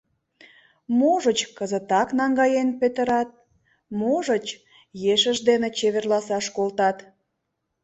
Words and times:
Можыч, 0.99 1.39
кызытак 1.57 2.09
наҥгаен 2.19 2.69
петырат, 2.79 3.29
можыч, 3.99 4.45
ешыж 5.13 5.37
дене 5.49 5.67
чеверласаш 5.77 6.45
колтат... 6.55 6.97